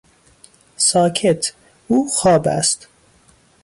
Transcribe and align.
ساکت! 0.77 1.53
او 1.87 2.07
خواب 2.09 2.47
است. 2.47 2.87